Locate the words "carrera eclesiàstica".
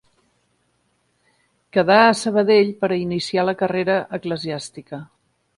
3.63-5.05